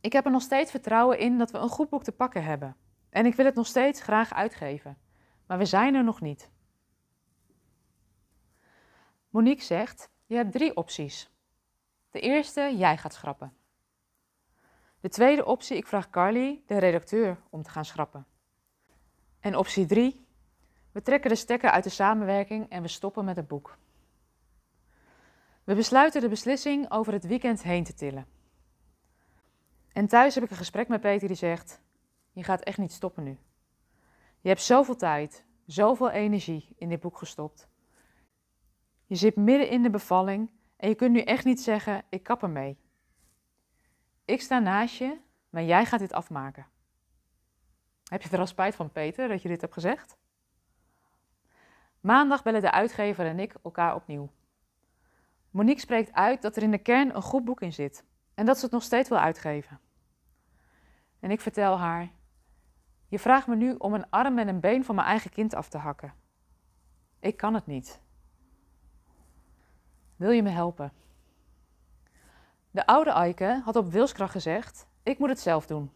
Ik 0.00 0.12
heb 0.12 0.24
er 0.24 0.30
nog 0.30 0.42
steeds 0.42 0.70
vertrouwen 0.70 1.18
in 1.18 1.38
dat 1.38 1.50
we 1.50 1.58
een 1.58 1.68
goed 1.68 1.88
boek 1.88 2.04
te 2.04 2.12
pakken 2.12 2.44
hebben. 2.44 2.76
En 3.10 3.26
ik 3.26 3.34
wil 3.34 3.44
het 3.44 3.54
nog 3.54 3.66
steeds 3.66 4.02
graag 4.02 4.34
uitgeven. 4.34 4.98
Maar 5.46 5.58
we 5.58 5.64
zijn 5.64 5.94
er 5.94 6.04
nog 6.04 6.20
niet. 6.20 6.50
Monique 9.28 9.64
zegt: 9.64 10.10
Je 10.26 10.36
hebt 10.36 10.52
drie 10.52 10.76
opties. 10.76 11.32
De 12.10 12.20
eerste, 12.20 12.76
jij 12.76 12.96
gaat 12.96 13.14
schrappen. 13.14 13.56
De 15.00 15.08
tweede 15.08 15.44
optie, 15.44 15.76
ik 15.76 15.86
vraag 15.86 16.10
Carly, 16.10 16.62
de 16.66 16.78
redacteur, 16.78 17.40
om 17.50 17.62
te 17.62 17.70
gaan 17.70 17.84
schrappen. 17.84 18.26
En 19.40 19.56
optie 19.56 19.86
drie, 19.86 20.23
we 20.94 21.02
trekken 21.02 21.30
de 21.30 21.36
stekker 21.36 21.70
uit 21.70 21.84
de 21.84 21.90
samenwerking 21.90 22.70
en 22.70 22.82
we 22.82 22.88
stoppen 22.88 23.24
met 23.24 23.36
het 23.36 23.48
boek. 23.48 23.78
We 25.64 25.74
besluiten 25.74 26.20
de 26.20 26.28
beslissing 26.28 26.90
over 26.90 27.12
het 27.12 27.26
weekend 27.26 27.62
heen 27.62 27.84
te 27.84 27.94
tillen. 27.94 28.26
En 29.92 30.06
thuis 30.06 30.34
heb 30.34 30.44
ik 30.44 30.50
een 30.50 30.56
gesprek 30.56 30.88
met 30.88 31.00
Peter 31.00 31.28
die 31.28 31.36
zegt: 31.36 31.80
Je 32.32 32.42
gaat 32.42 32.60
echt 32.60 32.78
niet 32.78 32.92
stoppen 32.92 33.24
nu. 33.24 33.38
Je 34.40 34.48
hebt 34.48 34.62
zoveel 34.62 34.96
tijd, 34.96 35.44
zoveel 35.66 36.10
energie 36.10 36.68
in 36.76 36.88
dit 36.88 37.00
boek 37.00 37.18
gestopt. 37.18 37.68
Je 39.06 39.14
zit 39.14 39.36
midden 39.36 39.68
in 39.68 39.82
de 39.82 39.90
bevalling 39.90 40.50
en 40.76 40.88
je 40.88 40.94
kunt 40.94 41.12
nu 41.12 41.20
echt 41.20 41.44
niet 41.44 41.60
zeggen: 41.60 42.02
Ik 42.08 42.22
kap 42.22 42.42
ermee. 42.42 42.78
Ik 44.24 44.40
sta 44.40 44.58
naast 44.58 44.96
je, 44.96 45.20
maar 45.50 45.64
jij 45.64 45.84
gaat 45.84 46.00
dit 46.00 46.12
afmaken. 46.12 46.66
Heb 48.04 48.22
je 48.22 48.28
er 48.30 48.38
al 48.38 48.46
spijt 48.46 48.74
van, 48.74 48.92
Peter, 48.92 49.28
dat 49.28 49.42
je 49.42 49.48
dit 49.48 49.60
hebt 49.60 49.72
gezegd? 49.72 50.16
Maandag 52.04 52.42
bellen 52.42 52.60
de 52.60 52.70
uitgever 52.70 53.26
en 53.26 53.38
ik 53.38 53.54
elkaar 53.62 53.94
opnieuw. 53.94 54.30
Monique 55.50 55.80
spreekt 55.80 56.12
uit 56.12 56.42
dat 56.42 56.56
er 56.56 56.62
in 56.62 56.70
de 56.70 56.78
kern 56.78 57.14
een 57.14 57.22
goed 57.22 57.44
boek 57.44 57.60
in 57.60 57.72
zit 57.72 58.04
en 58.34 58.46
dat 58.46 58.58
ze 58.58 58.64
het 58.64 58.72
nog 58.72 58.82
steeds 58.82 59.08
wil 59.08 59.18
uitgeven. 59.18 59.80
En 61.20 61.30
ik 61.30 61.40
vertel 61.40 61.78
haar: 61.78 62.10
Je 63.08 63.18
vraagt 63.18 63.46
me 63.46 63.56
nu 63.56 63.74
om 63.74 63.94
een 63.94 64.10
arm 64.10 64.38
en 64.38 64.48
een 64.48 64.60
been 64.60 64.84
van 64.84 64.94
mijn 64.94 65.06
eigen 65.06 65.30
kind 65.30 65.54
af 65.54 65.68
te 65.68 65.78
hakken. 65.78 66.14
Ik 67.20 67.36
kan 67.36 67.54
het 67.54 67.66
niet. 67.66 68.00
Wil 70.16 70.30
je 70.30 70.42
me 70.42 70.50
helpen? 70.50 70.92
De 72.70 72.86
oude 72.86 73.10
Eike 73.10 73.60
had 73.64 73.76
op 73.76 73.92
wilskracht 73.92 74.32
gezegd: 74.32 74.86
Ik 75.02 75.18
moet 75.18 75.28
het 75.28 75.40
zelf 75.40 75.66
doen. 75.66 75.90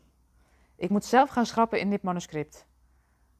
Ik 0.76 0.90
moet 0.90 1.04
zelf 1.04 1.28
gaan 1.28 1.46
schrappen 1.46 1.80
in 1.80 1.90
dit 1.90 2.02
manuscript. 2.02 2.67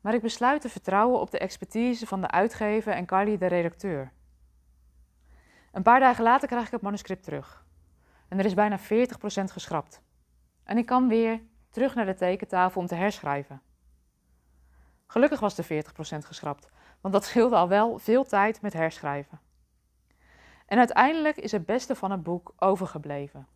Maar 0.00 0.14
ik 0.14 0.23
besluit 0.23 0.61
te 0.61 0.69
vertrouwen 0.69 1.21
op 1.21 1.31
de 1.31 1.38
expertise 1.38 2.07
van 2.07 2.21
de 2.21 2.31
uitgever 2.31 2.93
en 2.93 3.07
Carly, 3.07 3.38
de 3.38 3.47
redacteur. 3.47 4.12
Een 5.73 5.83
paar 5.83 6.00
dagen 6.00 6.25
later 6.25 6.49
krijg 6.49 6.67
ik 6.67 6.73
het 6.73 6.83
manuscript 6.83 7.23
terug. 7.25 7.67
En 8.28 8.38
er 8.38 8.45
is 8.45 8.55
bijna 8.55 8.78
40% 8.78 8.83
geschrapt. 9.45 10.02
En 10.64 10.78
ik 10.78 10.87
kan 10.87 11.09
weer 11.09 11.40
terug 11.71 11.95
naar 11.95 12.07
de 12.07 12.14
tekentafel 12.14 12.81
om 12.81 12.87
te 12.87 12.95
herschrijven. 12.95 13.62
Gelukkig 15.07 15.40
was 15.40 15.55
de 15.55 15.64
40% 15.64 15.67
geschrapt, 16.19 16.69
want 17.00 17.14
dat 17.14 17.25
scheelde 17.25 17.57
al 17.57 17.69
wel 17.69 17.99
veel 17.99 18.25
tijd 18.25 18.62
met 18.62 18.73
herschrijven. 18.73 19.40
En 20.67 20.78
uiteindelijk 20.78 21.37
is 21.37 21.52
het 21.52 21.67
beste 21.67 21.95
van 21.95 22.11
het 22.11 22.23
boek 22.23 22.52
overgebleven. 22.57 23.47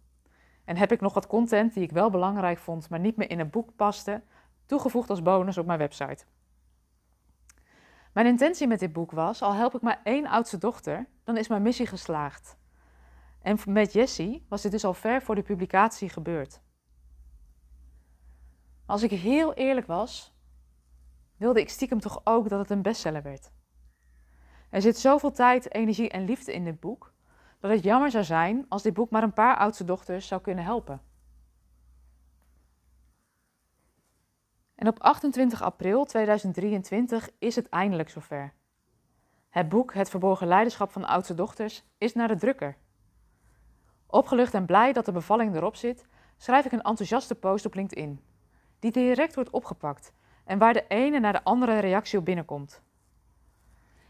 En 0.65 0.77
heb 0.77 0.93
ik 0.93 1.01
nog 1.01 1.15
wat 1.15 1.27
content 1.27 1.75
die 1.75 1.83
ik 1.83 1.91
wel 1.91 2.11
belangrijk 2.11 2.59
vond, 2.59 2.89
maar 2.89 3.01
niet 3.01 3.17
meer 3.17 3.31
in 3.31 3.39
het 3.39 3.51
boek 3.51 3.77
paste, 3.77 4.23
toegevoegd 4.73 5.11
als 5.11 5.23
bonus 5.23 5.59
op 5.59 5.67
mijn 5.67 5.79
website. 5.79 6.25
Mijn 8.13 8.27
intentie 8.27 8.67
met 8.67 8.81
dit 8.81 8.93
boek 8.93 9.11
was: 9.11 9.43
al 9.43 9.55
help 9.55 9.75
ik 9.75 9.81
maar 9.81 10.01
één 10.05 10.27
oudste 10.27 10.59
dochter, 10.59 11.09
dan 11.25 11.37
is 11.37 11.49
mijn 11.49 11.63
missie 11.63 11.87
geslaagd. 11.87 12.57
En 13.43 13.59
met 13.67 13.93
Jessie 13.93 14.47
was 14.49 14.63
dit 14.63 14.71
dus 14.71 14.85
al 14.85 14.95
ver 14.95 15.23
voor 15.23 15.35
de 15.35 15.43
publicatie 15.43 16.09
gebeurd. 16.09 16.61
Als 18.87 19.03
ik 19.03 19.11
heel 19.11 19.55
eerlijk 19.55 19.87
was, 19.87 20.35
wilde 21.37 21.61
ik 21.61 21.69
stiekem 21.69 22.01
toch 22.01 22.21
ook 22.25 22.49
dat 22.49 22.59
het 22.59 22.71
een 22.71 22.83
bestseller 22.83 23.23
werd. 23.23 23.53
Er 24.71 24.83
zit 24.83 24.99
zoveel 24.99 25.33
tijd, 25.33 25.75
energie 25.75 26.11
en 26.11 26.25
liefde 26.25 26.53
in 26.53 26.65
dit 26.65 26.81
boek, 26.81 27.13
dat 27.61 27.71
het 27.71 27.83
jammer 27.83 28.11
zou 28.11 28.25
zijn 28.25 28.67
als 28.69 28.83
dit 28.83 28.95
boek 28.95 29.11
maar 29.11 29.23
een 29.23 29.33
paar 29.33 29.57
oudste 29.57 29.85
dochters 29.85 30.27
zou 30.27 30.41
kunnen 30.41 30.65
helpen. 30.65 31.12
En 34.83 34.89
op 34.89 35.01
28 35.01 35.63
april 35.63 36.05
2023 36.05 37.31
is 37.39 37.57
het 37.57 37.69
eindelijk 37.69 38.11
zover. 38.11 38.53
Het 39.51 39.69
boek 39.69 39.95
Het 39.95 40.11
verborgen 40.11 40.47
leiderschap 40.47 40.91
van 40.93 41.05
oudste 41.05 41.35
dochters 41.35 41.85
is 41.99 42.15
naar 42.15 42.29
de 42.29 42.37
drukker. 42.37 42.77
Opgelucht 44.07 44.55
en 44.55 44.67
blij 44.67 44.93
dat 44.93 45.05
de 45.05 45.13
bevalling 45.13 45.55
erop 45.55 45.77
zit, 45.77 46.07
schrijf 46.37 46.65
ik 46.65 46.73
een 46.73 46.83
enthousiaste 46.83 47.35
post 47.35 47.67
op 47.67 47.75
LinkedIn, 47.75 48.21
die 48.79 48.93
direct 48.93 49.35
wordt 49.35 49.51
opgepakt 49.51 50.13
en 50.45 50.59
waar 50.59 50.73
de 50.73 50.85
ene 50.89 51.21
naar 51.21 51.33
de 51.33 51.45
andere 51.45 51.79
reactie 51.79 52.19
op 52.19 52.25
binnenkomt. 52.25 52.83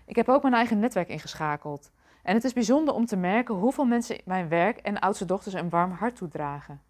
Ik 0.07 0.17
heb 0.17 0.29
ook 0.29 0.43
mijn 0.43 0.55
eigen 0.55 0.79
netwerk 0.79 1.09
ingeschakeld 1.09 1.91
en 2.23 2.35
het 2.35 2.45
is 2.45 2.53
bijzonder 2.53 2.95
om 2.95 3.07
te 3.07 3.17
merken 3.17 3.55
hoeveel 3.55 3.85
mensen 3.85 4.21
mijn 4.25 4.49
werk 4.49 4.79
en 4.79 4.99
oudste 4.99 5.25
dochters 5.25 5.55
een 5.55 5.71
warm 5.71 5.91
hart 5.91 6.17
toedragen. 6.17 6.81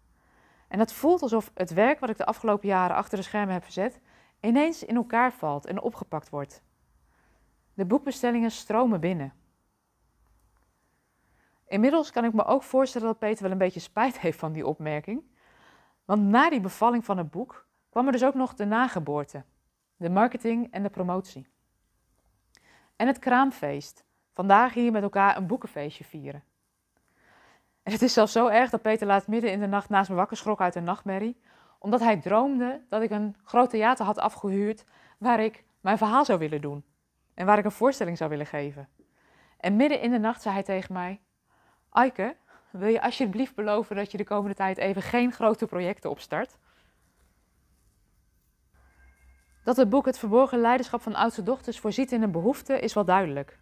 En 0.73 0.79
het 0.79 0.93
voelt 0.93 1.21
alsof 1.21 1.51
het 1.53 1.73
werk 1.73 1.99
wat 1.99 2.09
ik 2.09 2.17
de 2.17 2.25
afgelopen 2.25 2.67
jaren 2.67 2.95
achter 2.95 3.17
de 3.17 3.23
schermen 3.23 3.53
heb 3.53 3.63
verzet, 3.63 3.99
ineens 4.39 4.83
in 4.83 4.95
elkaar 4.95 5.33
valt 5.33 5.65
en 5.65 5.81
opgepakt 5.81 6.29
wordt. 6.29 6.63
De 7.73 7.85
boekbestellingen 7.85 8.51
stromen 8.51 8.99
binnen. 8.99 9.33
Inmiddels 11.67 12.11
kan 12.11 12.25
ik 12.25 12.33
me 12.33 12.45
ook 12.45 12.63
voorstellen 12.63 13.07
dat 13.07 13.19
Peter 13.19 13.43
wel 13.43 13.51
een 13.51 13.57
beetje 13.57 13.79
spijt 13.79 14.19
heeft 14.25 14.39
van 14.39 14.53
die 14.53 14.67
opmerking. 14.67 15.23
Want 16.05 16.23
na 16.23 16.49
die 16.49 16.61
bevalling 16.61 17.05
van 17.05 17.17
het 17.17 17.31
boek 17.31 17.67
kwam 17.89 18.05
er 18.05 18.11
dus 18.11 18.23
ook 18.23 18.35
nog 18.35 18.53
de 18.53 18.65
nageboorte, 18.65 19.43
de 19.95 20.09
marketing 20.09 20.71
en 20.71 20.83
de 20.83 20.89
promotie. 20.89 21.47
En 22.95 23.07
het 23.07 23.19
kraamfeest. 23.19 24.05
Vandaag 24.31 24.73
hier 24.73 24.91
met 24.91 25.03
elkaar 25.03 25.37
een 25.37 25.47
boekenfeestje 25.47 26.03
vieren. 26.03 26.43
Het 27.83 28.01
is 28.01 28.13
zelfs 28.13 28.31
zo 28.31 28.47
erg 28.47 28.69
dat 28.69 28.81
Peter 28.81 29.07
laat 29.07 29.27
midden 29.27 29.51
in 29.51 29.59
de 29.59 29.67
nacht 29.67 29.89
naast 29.89 30.09
me 30.09 30.15
wakker 30.15 30.37
schrok 30.37 30.61
uit 30.61 30.75
een 30.75 30.83
nachtmerrie, 30.83 31.41
omdat 31.79 31.99
hij 31.99 32.17
droomde 32.17 32.81
dat 32.89 33.01
ik 33.01 33.11
een 33.11 33.35
groot 33.43 33.69
theater 33.69 34.05
had 34.05 34.17
afgehuurd 34.17 34.85
waar 35.17 35.39
ik 35.39 35.63
mijn 35.81 35.97
verhaal 35.97 36.25
zou 36.25 36.39
willen 36.39 36.61
doen 36.61 36.85
en 37.33 37.45
waar 37.45 37.57
ik 37.57 37.65
een 37.65 37.71
voorstelling 37.71 38.17
zou 38.17 38.29
willen 38.29 38.45
geven. 38.45 38.89
En 39.57 39.75
midden 39.75 40.01
in 40.01 40.11
de 40.11 40.19
nacht 40.19 40.41
zei 40.41 40.53
hij 40.53 40.63
tegen 40.63 40.93
mij: 40.93 41.21
Aike, 41.89 42.35
wil 42.71 42.89
je 42.89 43.01
alsjeblieft 43.01 43.55
beloven 43.55 43.95
dat 43.95 44.11
je 44.11 44.17
de 44.17 44.23
komende 44.23 44.55
tijd 44.55 44.77
even 44.77 45.01
geen 45.01 45.31
grote 45.31 45.65
projecten 45.65 46.09
opstart? 46.09 46.57
Dat 49.63 49.77
het 49.77 49.89
boek 49.89 50.05
Het 50.05 50.19
Verborgen 50.19 50.59
Leiderschap 50.59 51.01
van 51.01 51.15
Oudste 51.15 51.43
Dochters 51.43 51.79
voorziet 51.79 52.11
in 52.11 52.21
een 52.21 52.31
behoefte 52.31 52.79
is 52.79 52.93
wel 52.93 53.05
duidelijk. 53.05 53.59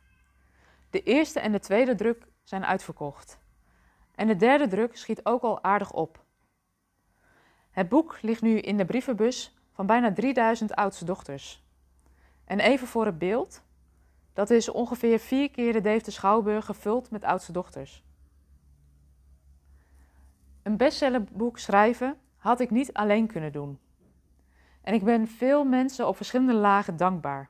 De 0.89 1.03
eerste 1.03 1.39
en 1.39 1.51
de 1.51 1.59
tweede 1.59 1.95
druk 1.95 2.27
zijn 2.43 2.65
uitverkocht. 2.65 3.39
En 4.21 4.27
de 4.27 4.35
derde 4.35 4.67
druk 4.67 4.97
schiet 4.97 5.25
ook 5.25 5.41
al 5.41 5.63
aardig 5.63 5.91
op. 5.91 6.23
Het 7.71 7.89
boek 7.89 8.21
ligt 8.21 8.41
nu 8.41 8.59
in 8.59 8.77
de 8.77 8.85
brievenbus 8.85 9.57
van 9.71 9.85
bijna 9.85 10.13
3000 10.13 10.73
oudste 10.73 11.05
dochters. 11.05 11.63
En 12.45 12.59
even 12.59 12.87
voor 12.87 13.05
het 13.05 13.17
beeld, 13.17 13.63
dat 14.33 14.49
is 14.49 14.69
ongeveer 14.69 15.19
vier 15.19 15.51
keer 15.51 15.73
de 15.73 15.81
Deventer 15.81 16.13
Schouwburg 16.13 16.65
gevuld 16.65 17.11
met 17.11 17.23
oudste 17.23 17.51
dochters. 17.51 18.03
Een 20.63 20.77
bestsellerboek 20.77 21.57
schrijven 21.57 22.17
had 22.37 22.59
ik 22.59 22.69
niet 22.69 22.93
alleen 22.93 23.27
kunnen 23.27 23.51
doen. 23.51 23.79
En 24.81 24.93
ik 24.93 25.03
ben 25.03 25.27
veel 25.27 25.63
mensen 25.63 26.07
op 26.07 26.15
verschillende 26.15 26.53
lagen 26.53 26.97
dankbaar. 26.97 27.49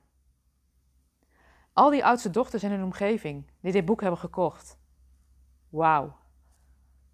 Al 1.73 1.89
die 1.89 2.05
oudste 2.05 2.29
dochters 2.29 2.63
in 2.63 2.71
hun 2.71 2.83
omgeving 2.83 3.45
die 3.61 3.71
dit 3.71 3.85
boek 3.85 4.01
hebben 4.01 4.19
gekocht. 4.19 4.79
Wauw. 5.69 6.19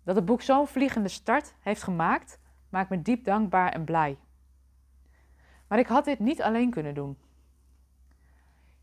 Dat 0.07 0.15
het 0.15 0.25
boek 0.25 0.41
zo'n 0.41 0.67
vliegende 0.67 1.07
start 1.07 1.53
heeft 1.59 1.83
gemaakt, 1.83 2.39
maakt 2.69 2.89
me 2.89 3.01
diep 3.01 3.23
dankbaar 3.23 3.71
en 3.71 3.83
blij. 3.83 4.17
Maar 5.67 5.79
ik 5.79 5.87
had 5.87 6.05
dit 6.05 6.19
niet 6.19 6.41
alleen 6.41 6.69
kunnen 6.69 6.93
doen. 6.93 7.17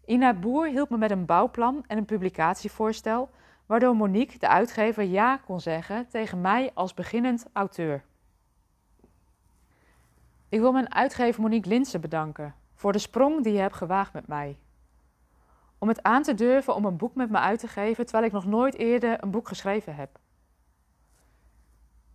Ina 0.05 0.35
Boer 0.35 0.67
hielp 0.69 0.91
me 0.91 0.97
met 0.97 1.11
een 1.11 1.27
bouwplan 1.27 1.85
en 1.87 1.99
een 1.99 2.05
publicatievoorstel, 2.05 3.31
waardoor 3.67 3.97
Monique, 3.97 4.39
de 4.39 4.49
uitgever, 4.49 5.03
ja 5.03 5.37
kon 5.37 5.61
zeggen 5.61 6.09
tegen 6.09 6.41
mij 6.41 6.71
als 6.75 6.95
beginnend 6.95 7.47
auteur. 7.53 8.05
Ik 10.49 10.61
wil 10.61 10.73
mijn 10.73 10.95
uitgever 10.95 11.43
Monique 11.43 11.69
Linsen 11.69 12.01
bedanken 12.01 12.55
voor 12.75 12.93
de 12.93 12.99
sprong 12.99 13.43
die 13.43 13.53
je 13.53 13.61
hebt 13.61 13.77
gewaagd 13.77 14.13
met 14.13 14.27
mij. 14.27 14.59
Om 15.79 15.89
het 15.89 16.03
aan 16.03 16.23
te 16.23 16.35
durven 16.35 16.75
om 16.75 16.85
een 16.85 16.97
boek 16.97 17.15
met 17.15 17.31
me 17.31 17.39
uit 17.39 17.59
te 17.59 17.69
geven 17.69 18.05
terwijl 18.05 18.27
ik 18.27 18.33
nog 18.33 18.47
nooit 18.47 18.75
eerder 18.75 19.23
een 19.23 19.31
boek 19.31 19.49
geschreven 19.49 19.95
heb. 19.95 20.23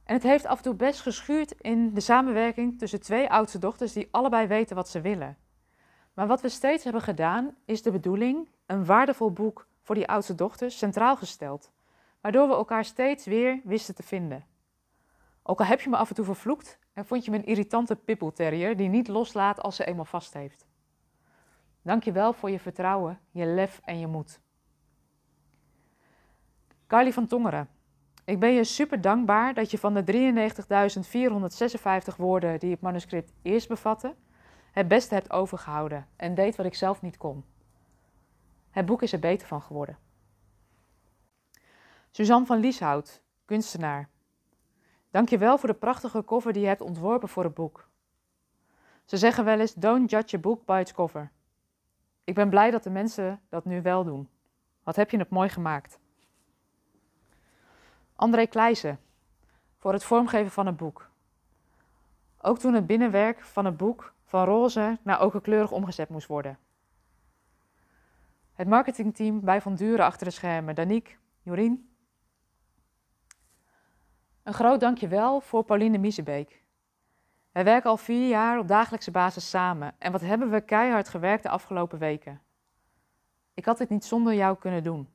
En 0.09 0.15
het 0.15 0.23
heeft 0.23 0.45
af 0.45 0.57
en 0.57 0.63
toe 0.63 0.73
best 0.73 1.01
geschuurd 1.01 1.51
in 1.51 1.93
de 1.93 1.99
samenwerking 1.99 2.79
tussen 2.79 3.01
twee 3.01 3.29
oudste 3.29 3.59
dochters 3.59 3.93
die 3.93 4.07
allebei 4.11 4.47
weten 4.47 4.75
wat 4.75 4.89
ze 4.89 5.01
willen. 5.01 5.37
Maar 6.13 6.27
wat 6.27 6.41
we 6.41 6.49
steeds 6.49 6.83
hebben 6.83 7.01
gedaan, 7.01 7.55
is 7.65 7.81
de 7.81 7.91
bedoeling, 7.91 8.49
een 8.65 8.85
waardevol 8.85 9.31
boek 9.31 9.67
voor 9.81 9.95
die 9.95 10.07
oudste 10.07 10.35
dochters, 10.35 10.77
centraal 10.77 11.15
gesteld. 11.15 11.71
Waardoor 12.21 12.47
we 12.47 12.53
elkaar 12.53 12.85
steeds 12.85 13.25
weer 13.25 13.61
wisten 13.63 13.95
te 13.95 14.03
vinden. 14.03 14.45
Ook 15.43 15.59
al 15.59 15.65
heb 15.65 15.81
je 15.81 15.89
me 15.89 15.97
af 15.97 16.09
en 16.09 16.15
toe 16.15 16.25
vervloekt 16.25 16.79
en 16.93 17.05
vond 17.05 17.25
je 17.25 17.31
me 17.31 17.37
een 17.37 17.45
irritante 17.45 17.95
pippelterrier 17.95 18.77
die 18.77 18.89
niet 18.89 19.07
loslaat 19.07 19.61
als 19.61 19.75
ze 19.75 19.85
eenmaal 19.85 20.05
vast 20.05 20.33
heeft. 20.33 20.67
Dank 21.81 22.03
je 22.03 22.11
wel 22.11 22.33
voor 22.33 22.49
je 22.49 22.59
vertrouwen, 22.59 23.19
je 23.31 23.45
lef 23.45 23.81
en 23.83 23.99
je 23.99 24.07
moed. 24.07 24.41
Carly 26.87 27.13
van 27.13 27.27
Tongeren, 27.27 27.69
ik 28.29 28.39
ben 28.39 28.53
je 28.53 28.63
super 28.63 29.01
dankbaar 29.01 29.53
dat 29.53 29.71
je 29.71 29.77
van 29.77 29.93
de 29.93 30.03
93.456 32.11 32.15
woorden 32.17 32.59
die 32.59 32.71
het 32.71 32.81
manuscript 32.81 33.33
eerst 33.41 33.67
bevatte, 33.67 34.15
het 34.71 34.87
beste 34.87 35.13
hebt 35.13 35.31
overgehouden 35.31 36.07
en 36.15 36.35
deed 36.35 36.55
wat 36.55 36.65
ik 36.65 36.75
zelf 36.75 37.01
niet 37.01 37.17
kon. 37.17 37.43
Het 38.69 38.85
boek 38.85 39.01
is 39.01 39.13
er 39.13 39.19
beter 39.19 39.47
van 39.47 39.61
geworden. 39.61 39.97
Suzanne 42.11 42.45
van 42.45 42.59
Lieshout, 42.59 43.21
kunstenaar. 43.45 44.09
Dank 45.11 45.29
je 45.29 45.37
wel 45.37 45.57
voor 45.57 45.69
de 45.69 45.75
prachtige 45.75 46.23
cover 46.25 46.53
die 46.53 46.61
je 46.61 46.67
hebt 46.67 46.81
ontworpen 46.81 47.29
voor 47.29 47.43
het 47.43 47.53
boek. 47.53 47.89
Ze 49.05 49.17
zeggen 49.17 49.45
wel 49.45 49.59
eens: 49.59 49.73
Don't 49.73 50.09
judge 50.09 50.35
a 50.35 50.39
book 50.39 50.65
by 50.65 50.79
its 50.81 50.93
cover. 50.93 51.31
Ik 52.23 52.35
ben 52.35 52.49
blij 52.49 52.71
dat 52.71 52.83
de 52.83 52.89
mensen 52.89 53.41
dat 53.49 53.65
nu 53.65 53.81
wel 53.81 54.03
doen. 54.03 54.29
Wat 54.83 54.95
heb 54.95 55.11
je 55.11 55.17
het 55.17 55.29
mooi 55.29 55.49
gemaakt. 55.49 55.99
André 58.19 58.45
Kleijzen, 58.45 58.99
voor 59.77 59.93
het 59.93 60.03
vormgeven 60.03 60.51
van 60.51 60.65
het 60.65 60.77
boek. 60.77 61.09
Ook 62.41 62.59
toen 62.59 62.73
het 62.73 62.87
binnenwerk 62.87 63.43
van 63.43 63.65
het 63.65 63.77
boek 63.77 64.13
van 64.25 64.45
roze 64.45 64.97
naar 65.03 65.21
okerkleurig 65.21 65.71
omgezet 65.71 66.09
moest 66.09 66.27
worden. 66.27 66.57
Het 68.53 68.67
marketingteam 68.67 69.41
bij 69.41 69.61
Van 69.61 69.75
Duren 69.75 70.05
achter 70.05 70.25
de 70.25 70.33
schermen, 70.33 70.75
Daniek, 70.75 71.19
Jorien. 71.41 71.93
Een 74.43 74.53
groot 74.53 74.79
dankjewel 74.79 75.41
voor 75.41 75.63
Pauline 75.63 75.97
Miezebeek. 75.97 76.63
Wij 77.51 77.63
werken 77.63 77.89
al 77.89 77.97
vier 77.97 78.27
jaar 78.27 78.59
op 78.59 78.67
dagelijkse 78.67 79.11
basis 79.11 79.49
samen 79.49 79.95
en 79.97 80.11
wat 80.11 80.21
hebben 80.21 80.49
we 80.49 80.61
keihard 80.61 81.09
gewerkt 81.09 81.43
de 81.43 81.49
afgelopen 81.49 81.99
weken. 81.99 82.41
Ik 83.53 83.65
had 83.65 83.77
dit 83.77 83.89
niet 83.89 84.05
zonder 84.05 84.33
jou 84.33 84.57
kunnen 84.57 84.83
doen. 84.83 85.09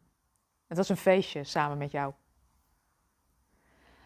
Het 0.66 0.76
was 0.76 0.88
een 0.88 0.96
feestje 0.96 1.44
samen 1.44 1.78
met 1.78 1.90
jou. 1.90 2.14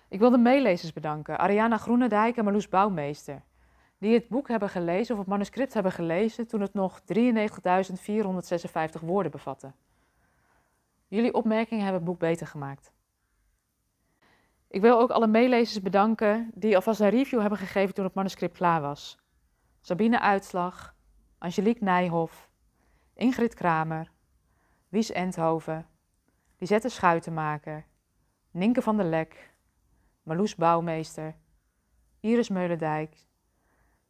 Ik 0.08 0.18
wil 0.18 0.30
de 0.30 0.38
meelezers 0.38 0.92
bedanken, 0.92 1.38
Ariana 1.38 1.76
Groenendijk 1.76 2.36
en 2.36 2.44
Marloes 2.44 2.68
Bouwmeester, 2.68 3.42
die 3.98 4.14
het 4.14 4.28
boek 4.28 4.48
hebben 4.48 4.68
gelezen 4.68 5.14
of 5.14 5.20
het 5.20 5.28
manuscript 5.28 5.74
hebben 5.74 5.92
gelezen 5.92 6.46
toen 6.46 6.60
het 6.60 6.74
nog 6.74 7.00
93.456 7.00 7.04
woorden 9.00 9.30
bevatte. 9.30 9.72
Jullie 11.06 11.34
opmerkingen 11.34 11.84
hebben 11.84 12.00
het 12.00 12.10
boek 12.10 12.18
beter 12.18 12.46
gemaakt. 12.46 12.92
Ik 14.68 14.80
wil 14.80 14.98
ook 14.98 15.10
alle 15.10 15.26
meelezers 15.26 15.82
bedanken 15.82 16.50
die 16.54 16.76
alvast 16.76 17.00
een 17.00 17.08
review 17.08 17.40
hebben 17.40 17.58
gegeven 17.58 17.94
toen 17.94 18.04
het 18.04 18.14
manuscript 18.14 18.56
klaar 18.56 18.80
was. 18.80 19.18
Sabine 19.80 20.20
Uitslag, 20.20 20.94
Angelique 21.38 21.84
Nijhoff, 21.84 22.50
Ingrid 23.14 23.54
Kramer, 23.54 24.10
Wies 24.88 25.10
Endhoven, 25.10 25.86
Lisette 26.58 26.88
Schuitenmaker, 26.88 27.86
Ninke 28.50 28.82
van 28.82 28.96
der 28.96 29.06
Lek, 29.06 29.52
Marloes 30.28 30.54
Bouwmeester, 30.54 31.34
Iris 32.20 32.48
Meulendijk, 32.48 33.16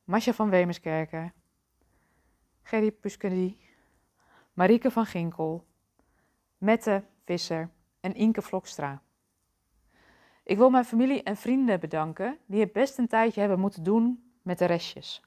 Masja 0.05 0.33
van 0.33 0.51
Wemerskerken, 0.51 1.33
Gerry 2.63 2.91
Puskedy, 2.91 3.57
Marieke 4.53 4.91
van 4.91 5.07
Ginkel, 5.07 5.67
Mette 6.57 7.05
Visser 7.25 7.71
en 8.01 8.15
Inke 8.15 8.43
Vlokstra. 8.43 9.03
Ik 10.45 10.57
wil 10.57 10.71
mijn 10.71 10.85
familie 10.85 11.23
en 11.23 11.37
vrienden 11.37 11.81
bedanken 11.81 12.39
die 12.47 12.61
het 12.61 12.73
best 12.73 12.99
een 12.99 13.09
tijdje 13.09 13.41
hebben 13.41 13.61
moeten 13.61 13.83
doen 13.83 14.33
met 14.43 14.59
de 14.59 14.65
restjes. 14.65 15.23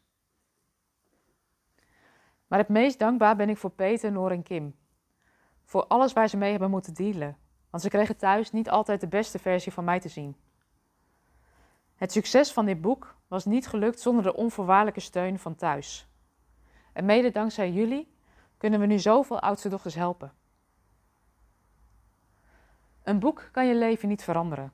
Maar 2.48 2.60
het 2.60 2.70
meest 2.70 3.00
dankbaar 3.00 3.36
ben 3.36 3.50
ik 3.50 3.58
voor 3.58 3.72
Peter, 3.72 4.12
Noor 4.12 4.32
en 4.32 4.44
Kim. 4.44 4.76
Voor 5.64 5.88
alles 5.88 6.14
waar 6.14 6.30
ze 6.30 6.38
mee 6.38 6.52
hebben 6.52 6.70
moeten 6.70 6.94
dealen, 6.94 7.38
want 7.70 7.84
ze 7.84 7.90
kregen 7.90 8.18
thuis 8.18 8.52
niet 8.52 8.70
altijd 8.70 9.02
de 9.02 9.08
beste 9.08 9.40
versie 9.40 9.72
van 9.72 9.84
mij 9.84 10.00
te 10.00 10.10
zien. 10.10 10.36
Het 12.02 12.12
succes 12.12 12.52
van 12.52 12.66
dit 12.66 12.82
boek 12.82 13.16
was 13.28 13.46
niet 13.46 13.68
gelukt 13.68 14.00
zonder 14.00 14.24
de 14.24 14.36
onvoorwaardelijke 14.36 15.00
steun 15.00 15.40
van 15.40 15.56
thuis. 15.56 16.08
En 16.94 17.06
mede 17.06 17.32
dankzij 17.32 17.72
jullie 17.72 18.14
kunnen 18.58 18.80
we 18.80 18.86
nu 18.86 19.00
zoveel 19.00 19.40
oudste 19.40 19.70
dochters 19.70 19.96
helpen. 19.96 20.34
Een 23.04 23.20
boek 23.20 23.50
kan 23.52 23.68
je 23.68 23.76
leven 23.76 24.08
niet 24.08 24.24
veranderen. 24.24 24.74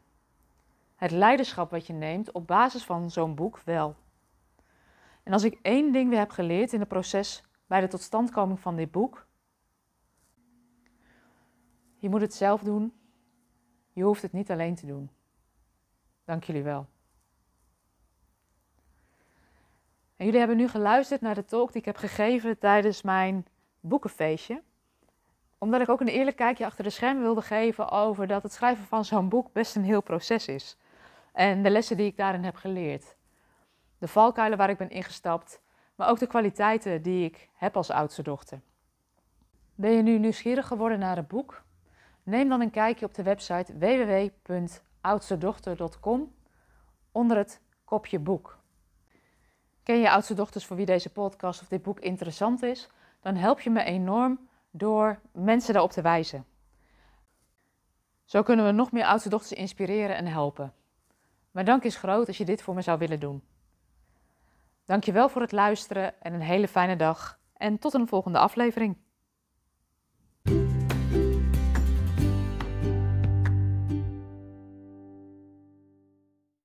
Het 0.96 1.12
leiderschap 1.12 1.72
wat 1.72 1.88
je 1.88 1.94
neemt 1.94 2.32
op 2.32 2.48
basis 2.48 2.84
van 2.84 3.12
zo'n 3.12 3.36
boek 3.36 3.62
wel. 3.66 3.96
En 5.24 5.34
als 5.34 5.44
ik 5.44 5.60
één 5.62 5.92
ding 5.92 6.10
weer 6.10 6.20
heb 6.20 6.32
geleerd 6.32 6.74
in 6.74 6.80
het 6.80 6.90
proces 6.90 7.44
bij 7.66 7.82
de 7.82 7.88
totstandkoming 7.88 8.60
van 8.60 8.76
dit 8.76 8.92
boek, 8.92 9.28
je 11.98 12.10
moet 12.10 12.22
het 12.22 12.34
zelf 12.34 12.62
doen. 12.62 12.94
Je 13.94 14.04
hoeft 14.04 14.22
het 14.22 14.34
niet 14.34 14.52
alleen 14.52 14.76
te 14.76 14.86
doen. 14.86 15.10
Dank 16.26 16.44
jullie 16.44 16.64
wel. 16.64 16.88
En 20.18 20.26
jullie 20.26 20.40
hebben 20.40 20.58
nu 20.58 20.68
geluisterd 20.68 21.22
naar 21.22 21.36
de 21.36 21.46
talk 21.46 21.72
die 21.72 21.80
ik 21.80 21.86
heb 21.86 21.98
gegeven 21.98 22.58
tijdens 22.58 23.02
mijn 23.02 23.46
boekenfeestje. 23.80 24.62
Omdat 25.58 25.82
ik 25.82 25.90
ook 25.90 26.02
een 26.02 26.08
eerlijk 26.08 26.36
kijkje 26.36 26.66
achter 26.66 26.84
de 26.84 26.90
schermen 26.90 27.24
wilde 27.24 27.42
geven 27.42 27.90
over 27.90 28.28
dat 28.28 28.44
het 28.44 28.54
schrijven 28.54 28.86
van 28.86 29.06
zo'n 29.06 29.30
boek 29.30 29.54
best 29.54 29.76
een 29.76 29.84
heel 29.84 30.02
proces 30.02 30.48
is. 30.48 30.78
En 31.34 31.64
de 31.64 31.70
lessen 31.70 31.98
die 31.98 32.06
ik 32.06 32.18
daarin 32.18 32.44
heb 32.44 32.56
geleerd. 32.56 33.16
De 33.98 34.08
valkuilen 34.08 34.58
waar 34.58 34.70
ik 34.70 34.78
ben 34.78 34.90
ingestapt, 34.90 35.62
maar 35.96 36.10
ook 36.10 36.20
de 36.20 36.28
kwaliteiten 36.28 37.02
die 37.02 37.26
ik 37.26 37.50
heb 37.54 37.78
als 37.78 37.90
oudste 37.90 38.22
dochter. 38.22 38.62
Ben 39.76 39.92
je 39.92 40.02
nu 40.02 40.20
nieuwsgierig 40.20 40.68
geworden 40.68 41.00
naar 41.00 41.16
het 41.16 41.28
boek? 41.28 41.64
Neem 42.24 42.50
dan 42.50 42.62
een 42.62 42.72
kijkje 42.72 43.06
op 43.06 43.14
de 43.14 43.24
website 43.24 43.78
www.oudstedochter.com 43.78 46.34
onder 47.12 47.38
het 47.38 47.62
kopje 47.84 48.20
boek. 48.20 48.57
Ken 49.88 50.00
je 50.00 50.12
oudste 50.12 50.34
dochters 50.34 50.66
voor 50.66 50.76
wie 50.76 50.86
deze 50.86 51.10
podcast 51.10 51.62
of 51.62 51.68
dit 51.68 51.82
boek 51.82 52.00
interessant 52.00 52.64
is? 52.64 52.90
Dan 53.22 53.36
help 53.36 53.60
je 53.60 53.70
me 53.70 53.84
enorm 53.84 54.48
door 54.72 55.20
mensen 55.32 55.74
daarop 55.74 55.92
te 55.92 56.02
wijzen. 56.02 56.46
Zo 58.26 58.44
kunnen 58.44 58.66
we 58.66 58.72
nog 58.72 58.92
meer 58.92 59.06
oudste 59.06 59.30
dochters 59.30 59.54
inspireren 59.54 60.16
en 60.16 60.26
helpen. 60.26 60.74
Mijn 61.52 61.66
dank 61.66 61.84
is 61.84 61.96
groot 61.96 62.28
als 62.28 62.38
je 62.38 62.46
dit 62.46 62.62
voor 62.62 62.76
me 62.76 62.82
zou 62.82 62.98
willen 62.98 63.20
doen. 63.20 63.44
Dankjewel 64.86 65.30
voor 65.30 65.42
het 65.42 65.52
luisteren 65.52 66.22
en 66.22 66.34
een 66.34 66.42
hele 66.42 66.68
fijne 66.68 66.96
dag. 66.96 67.40
En 67.54 67.80
tot 67.80 67.94
een 67.94 68.08
volgende 68.08 68.38
aflevering. 68.38 68.98